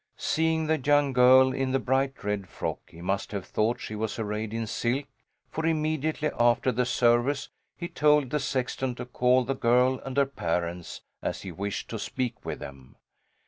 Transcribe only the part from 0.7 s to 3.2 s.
young girl in the bright red frock he